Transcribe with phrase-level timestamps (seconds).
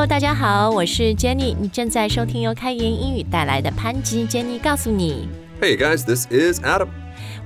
[0.00, 5.28] Hello，大家好，我是 Jenny，你正在收听由开言英语带来的潘吉 Jenny 告诉你。
[5.60, 6.88] Hey guys, this is Adam.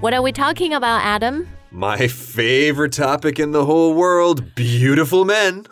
[0.01, 1.47] What are we talking about, Adam?
[1.73, 5.65] My favorite topic in the whole world beautiful men.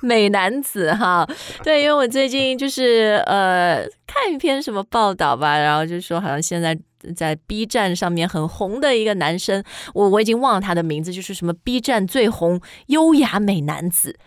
[0.00, 1.26] 美男子哈，
[1.64, 6.78] 对，因为我最近就是呃看一篇什么报道吧，然后就说好像现在
[7.16, 14.18] 在 B 站上面很红的一个男生，我我已经忘了他的名字，就是什么 B 站最红优雅美男子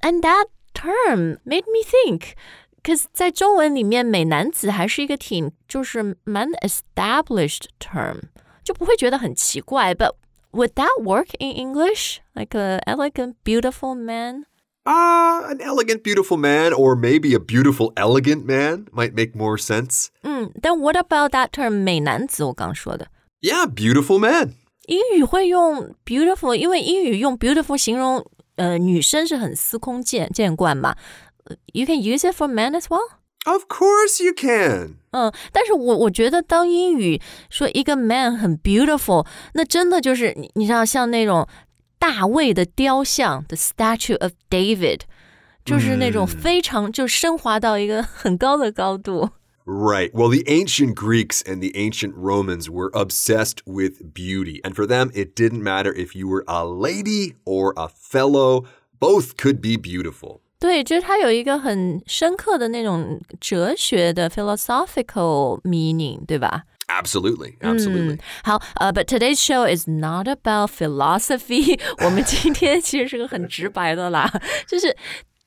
[0.00, 0.48] ，and that
[0.81, 8.21] term made me think。Cause 在中文里面，美男子还是一个挺就是蛮 established term，
[8.63, 9.93] 就不会觉得很奇怪。
[9.93, 10.13] But
[10.51, 12.19] would that work in English?
[12.33, 14.45] Like a elegant, beautiful man?
[14.85, 20.07] Ah, an elegant, beautiful man, or maybe a beautiful, elegant man might make more sense.
[20.23, 22.45] 嗯，Then what about that term 美男子？
[22.45, 23.07] 我刚说的，
[23.41, 24.53] Yeah, beautiful man.
[24.85, 28.25] 英语会用 beautiful，因为英语用 beautiful 形容
[28.56, 30.96] 呃女生是很司空见见惯嘛。
[31.44, 33.18] 呃 You can use it for men as well。
[33.44, 34.98] Of course you can.
[35.10, 41.48] 嗯，但是我我觉得当英语说一个 man 很 beautiful，那真的就是你你知道像那种
[41.98, 45.00] 大卫的雕像，the statue of David，
[45.64, 49.30] 就是那种非常就升华到一个很高的高度。
[49.65, 50.13] Right.
[50.13, 54.61] Well, the ancient Greeks and the ancient Romans were obsessed with beauty.
[54.63, 58.63] And for them, it didn't matter if you were a lady or a fellow,
[58.99, 60.39] both could be beautiful.
[60.59, 66.63] 对，就是它有一个很深刻的那种哲学的 philosophical meaning，对吧？
[66.87, 67.57] Absolutely.
[67.59, 68.17] Absolutely.
[68.45, 74.31] 好，呃、b u t today's show is not about philosophy 。我们今天其实是个很直白的啦，
[74.65, 74.95] 就是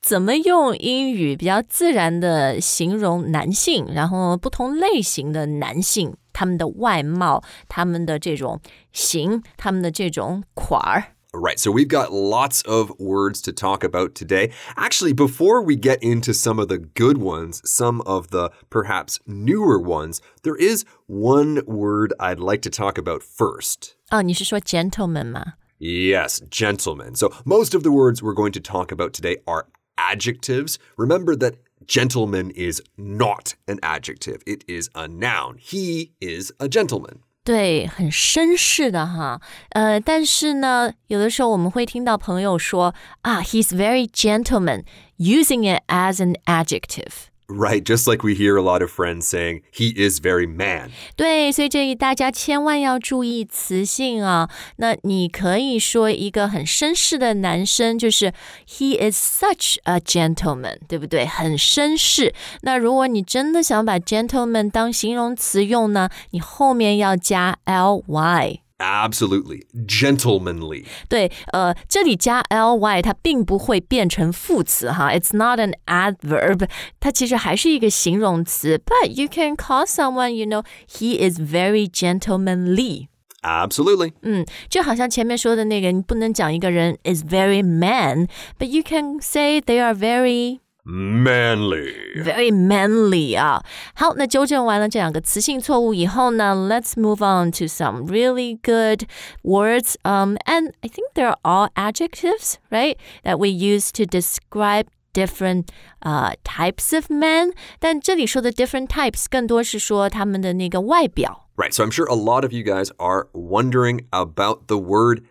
[0.05, 8.59] 怎么用英语比较自然的形容男性，然后不同类型的男性，他们的外貌，他们的这种
[8.91, 11.03] 型，他们的这种款儿。
[11.33, 14.51] Right, so we've got lots of words to talk about today.
[14.75, 19.79] Actually, before we get into some of the good ones, some of the perhaps newer
[19.79, 23.93] ones, there is one word I'd like to talk about first.
[24.09, 25.53] 哦，你是说 gentleman 吗？
[25.79, 27.15] Yes, gentlemen.
[27.15, 30.77] So, most of the words we're going to talk about today are adjectives.
[30.97, 31.55] Remember that
[31.85, 35.57] gentleman is not an adjective, it is a noun.
[35.59, 37.21] He is a gentleman.
[37.43, 44.83] 对，很绅士的哈，呃，但是呢，有的时候我们会听到朋友说啊，he's very gentleman,
[45.17, 47.29] using it as an adjective。
[47.53, 50.91] Right, just like we hear a lot of friends saying, he is very man.
[51.17, 54.49] 对，所以这里大家千万要注意词性啊。
[54.77, 58.31] 那你可以说一个很绅士的男生，就是
[58.65, 61.25] he is such a gentleman，对不对？
[61.25, 62.33] 很绅士。
[62.61, 68.61] 那如果你真的想把 gentleman 当形容词用呢，你后面要加 ly。
[68.79, 69.67] Absolutely.
[69.87, 70.85] Gentlemanly.
[71.07, 76.67] 对，呃，这里加 ly 它并不会变成副词哈，it's not an adverb，
[76.99, 78.81] 它其实还是一个形容词。
[78.83, 83.09] But you can call someone, you know, he is very gentlemanly。
[83.43, 84.13] Absolutely.
[84.23, 91.93] 嗯，就好像前面说的那个，你不能讲一个人 is very man，but you can say they are very Manly.
[92.23, 93.63] very manly 啊。
[93.93, 99.07] 好，那纠正完了这两个词性错误以后呢，let's move on to some really good
[99.43, 99.93] words.
[100.03, 102.97] Um, and I think they're all adjectives, right?
[103.23, 105.67] That we use to describe different
[106.01, 107.53] uh types of men.
[107.79, 111.47] 但这里说的 different types 更多是说他们的那个外表。
[111.57, 115.21] Right, so I'm sure a lot of you guys are wondering about the word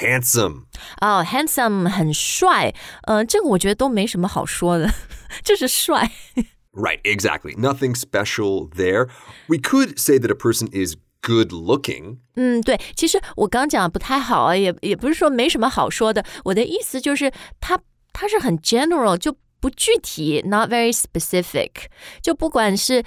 [0.00, 0.64] handsome.
[1.00, 4.90] 哦、h a n d s o m e 很帅，呃，这个我觉得都没什么好说的，
[5.44, 6.10] 就是帅。
[6.72, 7.54] Right, exactly.
[7.54, 9.08] Nothing special there.
[9.46, 12.18] We could say that a person is good looking.
[12.34, 16.24] 嗯，对，其实我刚讲的不太好啊，也也不是说没什么好说的。
[16.44, 17.30] 我的意思就是，
[17.60, 17.78] 它
[18.14, 21.70] 它是很 general，就不具体，not very specific。
[22.22, 23.04] 就不管是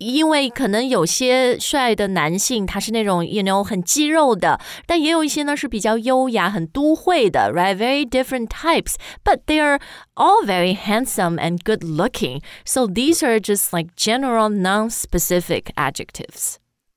[0.00, 9.80] 因为可能有些帅的男性他是那种 you know 很肌肉的，但也有一些呢是比较优雅、很都会的，right？Very different types, but they are
[10.14, 12.42] all very handsome and good looking.
[12.66, 16.56] So these are just like general, non-specific adjectives.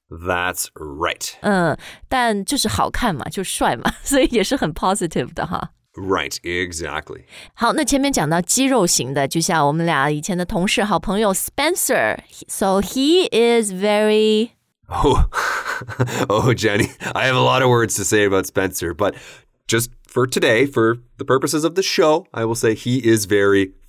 [0.09, 1.35] That's right.
[1.41, 1.77] 嗯，
[2.09, 5.69] 但就是好看嘛，就帅嘛，所以也是很 positive 的哈。
[5.95, 7.23] Right, exactly.
[7.53, 14.51] 好，那前面讲到肌肉型的，就像我们俩以前的同事、好朋友 Spencer，so he is very
[14.87, 15.25] Oh,
[16.29, 19.13] oh, Jenny, I have a lot of words to say about Spencer, but
[19.67, 23.73] just for today, for the purposes of the show, I will say he is very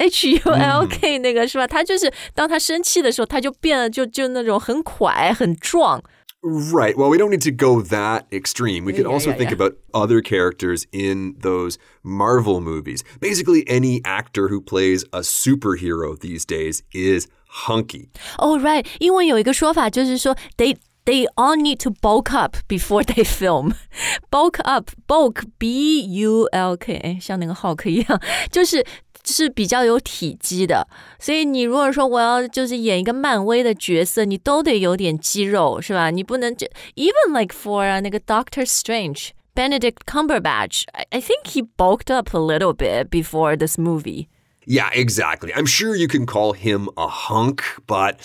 [0.00, 1.66] H U L K 那个是吧？
[1.66, 6.02] 他就是当他生气的时候，他就变了，就就那种很快很壮。
[6.42, 6.94] Right.
[6.96, 8.84] Well, we don't need to go that extreme.
[8.84, 9.56] We could Yeah, also yeah, think yeah.
[9.56, 13.02] about other characters in those Marvel movies.
[13.20, 17.26] Basically, any actor who plays a superhero these days is
[17.66, 18.10] hunky.
[18.38, 23.72] Oh right，英文有一个说法就是说，they they all need to bulk up before they film.
[24.30, 28.20] bulk up, bulk B U L K，哎，像那个 Hulk 一样，
[28.52, 28.84] 就是。
[29.24, 30.86] 是比较有体积的，
[31.18, 36.10] 所以你如果说我要就是演一个漫威的角色，你都得有点肌肉，是吧？
[36.10, 42.38] 你不能就 even like for 啊那个 Doctor Strange Benedict Cumberbatch, I, I think he bulked up a
[42.38, 44.28] little bit before this movie.
[44.64, 45.52] Yeah, exactly.
[45.52, 48.16] I'm sure you can call him a hunk, but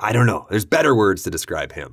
[0.00, 0.46] I don't know.
[0.50, 1.92] There's better words to describe him.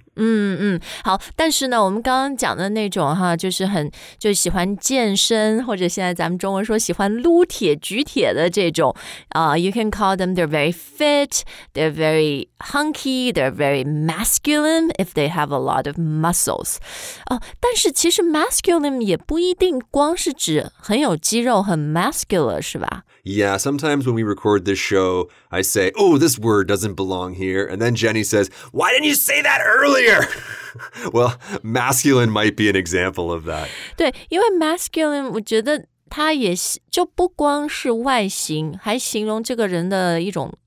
[1.04, 8.94] 好，但是呢，我们刚刚讲的那种哈，就是很就喜欢健身，或者现在咱们中文说喜欢撸铁、举铁的这种
[9.30, 11.44] 啊、y o u can call them they're very fit,
[11.74, 16.76] they're very hunky, they're very masculine if they have a lot of muscles。
[17.30, 23.04] 哦，但是其实 masculine 也不一定光是指很有肌肉、很 muscular 是吧？
[23.26, 27.66] Yeah, sometimes when we record this show, I say, oh, this word doesn't belong here.
[27.66, 30.28] And then Jenny says, why didn't you say that earlier?
[31.12, 33.68] well, masculine might be an example of that.
[33.96, 40.58] 对，因为 masculine，我觉得它也是就不光是外形，还形容这个人的一种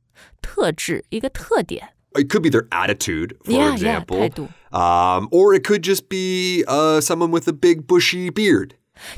[0.40, 1.90] 特质、一个特点。
[2.14, 4.18] It could be their attitude, for Yeah, yeah, example.
[4.18, 4.48] 态度。
[4.70, 8.70] Um, or it could just be uh, someone with a big bushy beard.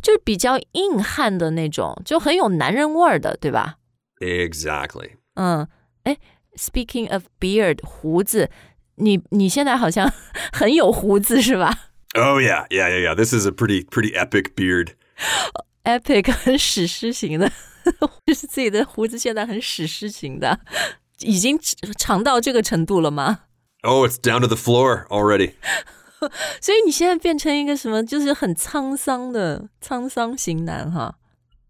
[0.03, 3.77] 就是比较硬汉的那种，就很有男人味儿的，对吧？
[4.21, 5.13] Exactly.
[5.35, 5.69] 嗯，
[6.03, 6.17] 哎
[6.58, 8.50] ，Speaking of beard，胡子，
[8.96, 10.12] 你你现在好像
[10.52, 13.16] 很有胡子是吧 Oh yeah, yeah, yeah, yeah.
[13.16, 17.52] This is a pretty pretty epic beard.？Epic 很史诗型的，
[18.26, 20.60] 就是自己的胡子现在很史诗型的，
[21.22, 21.60] 已经
[21.98, 23.40] 长到这个程度了吗
[23.82, 25.54] ？Oh, it's down to the floor already.
[26.62, 31.16] 所以你现在变成一个什么，就是很沧桑的沧桑型男哈。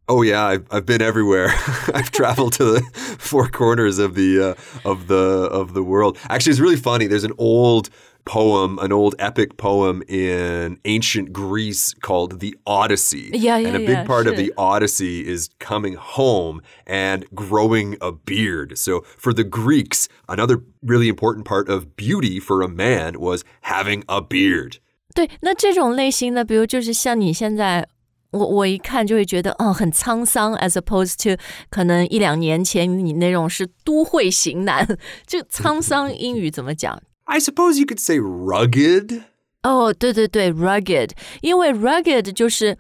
[0.08, 1.52] Oh yeah, I've, I've been everywhere.
[1.92, 2.80] I've traveled to the
[3.18, 6.16] four corners of the uh, of the of the world.
[6.30, 7.06] Actually, it's really funny.
[7.06, 7.90] There's an old
[8.24, 13.30] poem, an old epic poem in ancient Greece called the Odyssey.
[13.32, 14.44] Yeah, yeah, And a big yeah, part of sure.
[14.44, 18.76] the Odyssey is coming home and growing a beard.
[18.76, 24.04] So for the Greeks, another really important part of beauty for a man was having
[24.08, 24.78] a beard.
[25.14, 27.88] 对，那这种类型的，比如就是像你现在，
[28.32, 34.86] 我我一看就会觉得，哦，很沧桑，as opposed to 可能一两年前你那种是都会型男，
[35.26, 37.02] 就沧桑英语怎么讲？
[37.24, 39.22] I suppose you could say rugged.
[39.62, 41.10] 哦，对对对，rugged，
[41.40, 42.76] 因为 rugged 就是，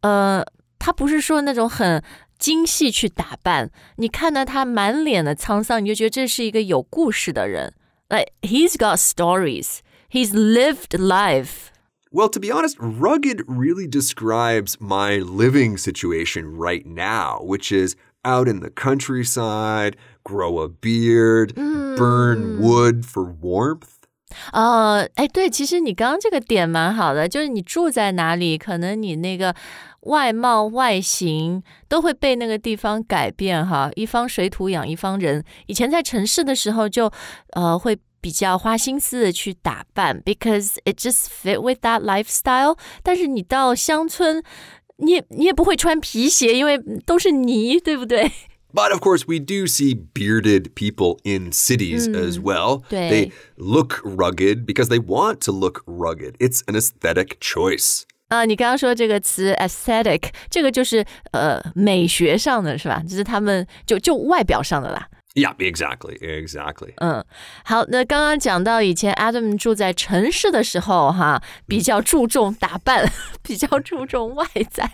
[0.00, 0.44] 呃，
[0.78, 2.02] 他不是说那种很
[2.38, 7.74] 精细去打扮，你看到他满脸的沧桑，你就觉得这是一个有故事的人。
[8.08, 9.78] Like he's got stories,
[10.10, 11.68] he's lived life.
[12.12, 18.48] Well, to be honest, rugged really describes my living situation right now, which is out
[18.48, 23.94] in the countryside, grow a beard, burn wood for warmth.
[24.52, 29.54] 哦，哎，对，其实你刚刚这个点蛮好的，就是你住在哪里，可能你那个
[30.00, 33.90] 外貌、外形都会被那个地方改变哈。
[33.94, 35.44] 一方水土养一方人。
[35.66, 37.10] 以前在城市的时候就，
[37.52, 42.76] 呃会 比较花心思的去打扮，because it just fit with that lifestyle。
[43.02, 44.42] 但是你到乡村，
[44.96, 48.32] 你也你也不会穿皮鞋，因为都是泥，对不对？
[48.74, 52.82] But of course, we do see bearded people in cities as well.
[52.90, 53.08] 对。
[53.08, 56.36] They look rugged because they want to look rugged.
[56.38, 58.02] It's an aesthetic choice.
[58.28, 63.00] 啊，你刚刚说这个词 aesthetic，这个就是呃美学上的是吧？
[63.08, 65.08] 就是他们就就外表上的啦。
[65.34, 66.18] Yeah, exactly.
[66.20, 66.94] Exactly.
[66.96, 67.22] 嗯，
[67.62, 73.06] 好，那刚刚讲到以前 Adam 住在城市的时候，哈，比较注重打扮，
[73.42, 74.90] 比较注重外在，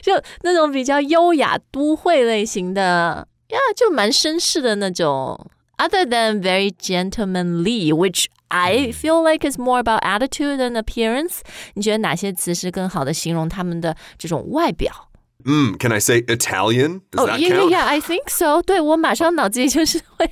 [0.00, 5.50] 就那种比较优雅都会类型的呀，就 蛮绅士的那种。
[5.76, 11.40] Other than very gentlemanly, which I feel like is more about attitude than appearance，
[11.74, 15.05] 你觉得哪些词是更好的形容他们的这种外表？
[15.46, 17.02] Mm, can I say Italian?
[17.10, 17.70] Does Oh that yeah, count?
[17.70, 17.86] yeah, yeah.
[17.86, 18.62] I think so.
[18.62, 20.30] 对我马上脑子里就是会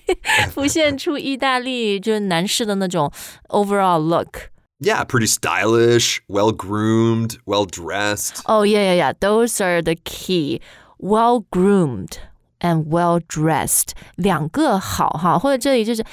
[0.53, 3.11] 浮现出意大利就是男士的那种
[3.49, 4.51] overall look。
[4.79, 8.41] Yeah, pretty stylish, well groomed, well dressed.
[8.45, 9.13] Oh yeah, yeah, yeah.
[9.19, 10.61] Those are the key.
[10.97, 12.19] Well groomed
[12.61, 16.05] and well dressed，两个好哈，或者这里就是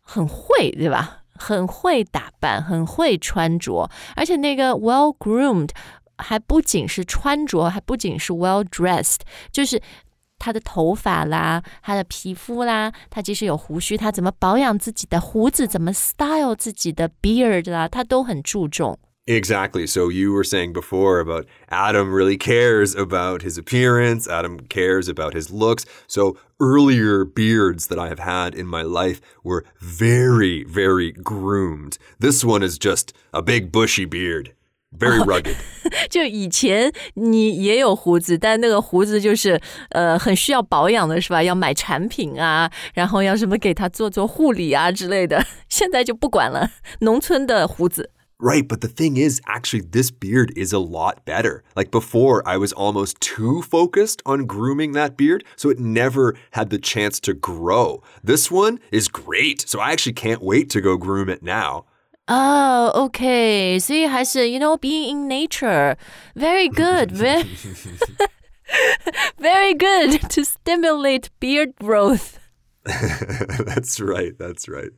[0.00, 1.18] 很会，对吧？
[1.40, 5.70] 很会打扮，很会穿着，而且那个 well groomed
[6.16, 9.20] 还不仅是穿着，还不仅是 well dressed，
[9.52, 9.80] 就是
[10.38, 18.98] 他的头发啦，他的皮肤啦，他即使有胡须，他怎么保养自己的胡子，怎么 style 自己的 beard 啦，他都很注重。
[19.26, 19.86] Exactly.
[19.86, 25.34] So you were saying before about Adam really cares about his appearance, Adam cares about
[25.34, 25.84] his looks.
[26.06, 31.98] So earlier beards that I have had in my life were very, very groomed.
[32.18, 34.54] This one is just a big bushy beard.
[34.98, 35.54] Very rugged.
[36.08, 41.42] 就以前你也有胡子，但那个胡子就是呃很需要保养的，是吧？
[41.42, 45.46] 要买产品啊，然后要什么给它做做护理啊之类的。
[45.68, 48.12] 现在就不管了，农村的胡子。
[48.40, 51.64] Right, but the thing is, actually, this beard is a lot better.
[51.74, 56.70] Like before, I was almost too focused on grooming that beard, so it never had
[56.70, 58.00] the chance to grow.
[58.22, 61.86] This one is great, so I actually can't wait to go groom it now.
[62.26, 65.96] 哦、o k 所以还是 you know being in nature
[66.34, 67.44] very good, very
[69.38, 72.34] very good to stimulate beard growth.
[72.84, 74.92] that's right, that's right.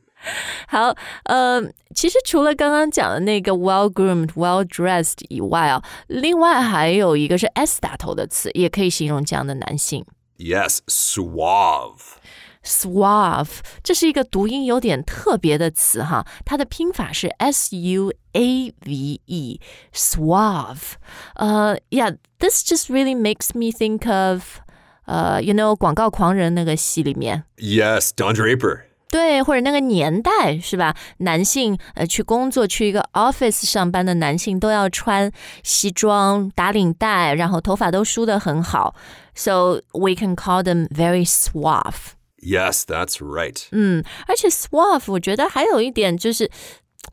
[0.67, 1.61] 好，呃，
[1.95, 10.05] 其实除了刚刚讲的那个 well groomed、well dressed 以外啊，另外还有一个是 s 打头的词，也可以形容这样的男性
[10.37, 12.17] Yes, suave.
[12.65, 19.59] suave，这是一个读音有点特别的词哈，它的拼法是 s u a v e
[19.93, 20.93] suave。
[21.35, 24.59] 呃，yeah，this just really makes me think of，
[25.05, 27.43] 呃，you know，广告狂人那个戏里面。
[27.57, 28.83] Yes, Don Draper.
[29.09, 30.95] 对，或者那个年代是吧？
[31.17, 35.29] 男性呃去工作去一个 office 上班的男性都要穿
[35.63, 38.95] 西装、打领带，然后头发都梳得很好。
[39.35, 42.13] So we can call them very suave。
[42.37, 43.67] Yes, that's right.
[43.71, 46.49] 嗯，而且 suave 我觉得还有一点就是，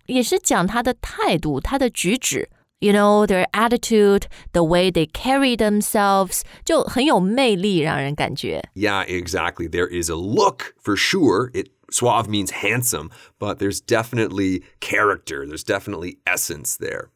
[0.06, 2.48] 也是讲他的态度、他的举止。
[2.80, 8.62] You know their attitude, the way they carry themselves，就很有魅力，让人感觉。
[8.74, 9.68] Yeah, exactly.
[9.68, 11.50] There is a look for sure.
[11.52, 15.44] It suave means handsome, but there's definitely character.
[15.44, 17.08] There's definitely essence there.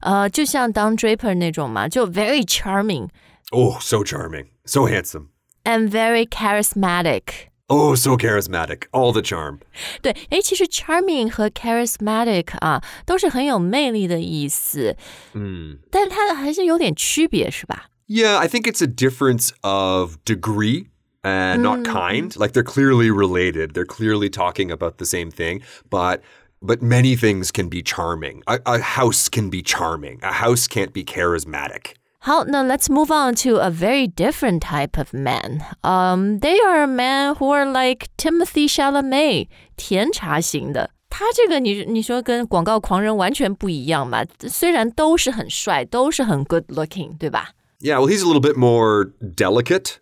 [0.00, 3.08] 呃，就像 Don Draper 那种嘛，就 very charming。
[3.50, 4.46] Oh, so charming.
[4.64, 5.30] So handsome.
[5.64, 7.48] and very charismatic.
[7.68, 8.84] Oh, so charismatic.
[8.92, 9.60] All the charm.
[10.02, 14.96] 对，诶，其实 charming 和 charismatic 啊，都是很有魅力的意思，
[15.32, 15.78] Mm.
[15.90, 17.90] 但是它还是有点区别，是吧？
[18.06, 20.88] Yeah, I think it's a difference of degree
[21.22, 22.36] and not kind.
[22.36, 23.72] Like they're clearly related.
[23.72, 26.20] They're clearly talking about the same thing, but
[26.60, 28.42] but many things can be charming.
[28.46, 30.18] A, a house can be charming.
[30.22, 31.94] A house can't be charismatic.
[32.28, 35.60] 好，那 let's move on to a very different type of man.
[35.82, 40.90] Um, they are men who are like Timothy Chalamet，甜茶型的。
[41.10, 44.24] 他这个你你说跟广告狂人完全不一样嘛？
[44.48, 47.50] 虽然都是很帅，都是很 good looking，对吧？
[47.80, 49.98] Yeah, well, he's a little bit more delicate.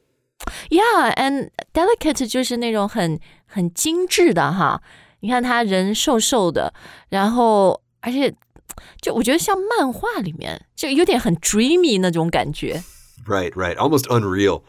[0.70, 4.80] Yeah, and delicate 就是那种很很精致的哈。
[5.20, 6.72] 你看他人瘦瘦的，
[7.10, 8.32] 然后而且
[9.01, 12.83] 就我觉得像漫画里面就有点很 dreamy 那种感觉。
[13.25, 13.75] Right, right.
[13.75, 14.61] Almost unreal.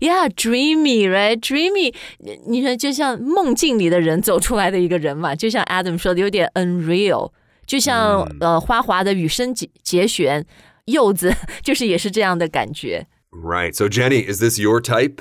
[0.00, 1.38] Yeah, dreamy, right?
[1.38, 7.30] Dreamy，你你说就像梦境里的人走出来的一个人嘛，就像 Adam 说的，有点 unreal，
[7.66, 10.44] 就像、呃花滑的羽生结结弦，
[10.86, 11.32] 柚子
[11.62, 13.06] 就是也是这样的感觉。
[13.30, 13.74] Right.
[13.74, 15.18] So, Jenny, is this your type?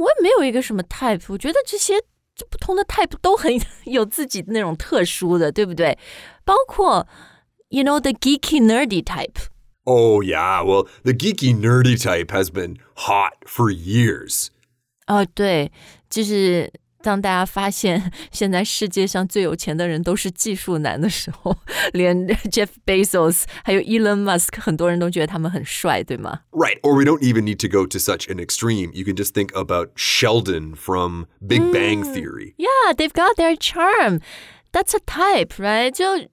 [0.00, 1.94] 我也没有一个什么 type，我觉得这些
[2.34, 3.52] 这不同的 type 都很
[3.86, 5.96] 有自己的那种特殊的，对不对？
[6.44, 7.06] 包括
[7.71, 9.39] you know the geeky nerdy type。
[9.85, 10.61] Oh, yeah.
[10.63, 14.49] Well, the geeky, nerdy type has been hot for years.
[15.07, 15.71] 哦，对，
[16.09, 16.69] 就是
[17.01, 21.55] 当大家发现现在世界上最有钱的人都是技术男的时候，
[21.93, 26.41] 连 Jeff Bezos 还有 Elon Musk，很多人都觉得他们很帅，对吗？
[26.51, 26.81] Right.
[26.81, 28.91] Or we don't even need to go to such an extreme.
[28.93, 32.55] You can just think about Sheldon from Big Bang Theory.
[32.57, 34.19] Yeah, they've got their charm.
[34.73, 35.91] That's a type, right?
[35.91, 36.27] 就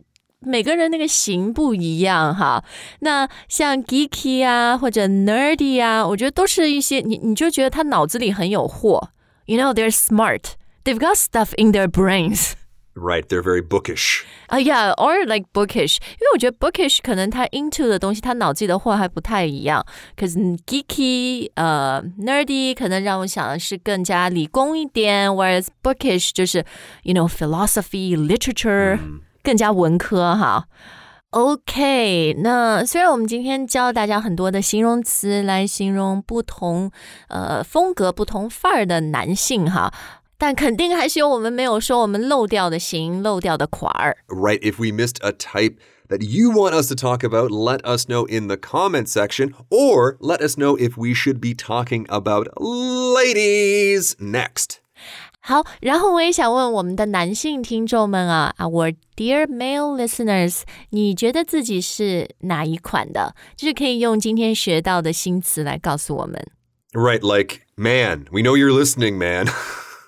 [0.45, 2.63] 每个人那个型不一样哈。
[2.99, 9.09] 那像 geeky 啊，或者 nerdy 啊，我觉得都是一些你你就觉得他脑子里很有货。
[9.45, 10.53] You know, they're smart.
[10.83, 12.53] They've got stuff in their brains.
[12.95, 14.23] Right, they're very bookish.
[14.47, 19.85] 啊、yeah, or like bookish，因为我觉得 bookish 可能他 into 的东西，他脑子里的货还不太一样。
[20.17, 26.65] 可是 geeky，呃，nerdy 可能让我想的是更加理工一点，whereas bookish 就是
[27.03, 28.99] you know philosophy literature、
[29.49, 30.67] 更加文科哈。
[31.31, 36.91] OK，那虽然我们今天教大家很多的形容词来形容不同
[37.29, 39.91] 呃风格、不同范儿的男性哈，
[40.37, 44.17] 但肯定还是有我们没有说我们漏掉的型、漏掉的款儿。
[44.27, 45.77] Right, if we missed a type
[46.09, 50.17] that you want us to talk about, let us know in the comment section or
[50.19, 54.77] let us know if we should be talking about ladies next.
[55.40, 63.34] 好，然后我也想问我们的男性听众们啊，our dear male listeners，你觉得自己是哪一款的？
[63.54, 66.46] 就是可以用今天学到的新词来告诉我们。
[66.92, 69.48] Right, like, man, we know you're listening, man.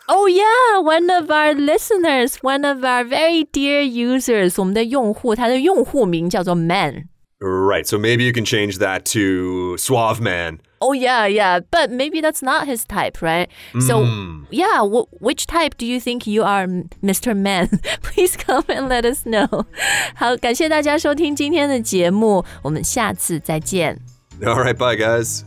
[0.06, 7.08] Oh yeah, one of our listeners, one of our very dear users，我们的用户，他的用户名叫做 Man。
[7.40, 10.60] right, so maybe you can change that to suave man.
[10.80, 13.48] Oh yeah, yeah, but maybe that's not his type, right?
[13.80, 14.04] So
[14.50, 16.66] yeah, w- which type do you think you are,
[17.02, 17.34] Mr.
[17.34, 17.80] Man?
[18.02, 19.64] Please come and let us know.
[20.14, 23.98] 好，感谢大家收听今天的节目，我们下次再见。
[24.42, 25.44] All right, bye, guys.